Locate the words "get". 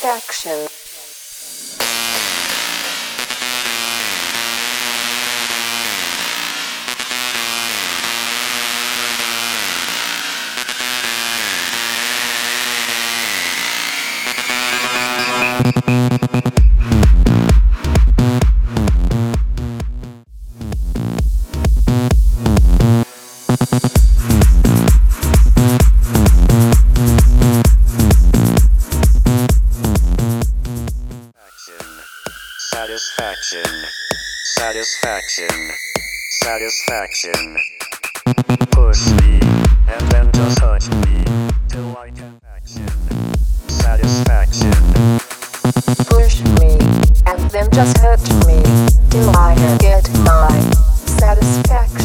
42.10-42.30, 49.80-50.08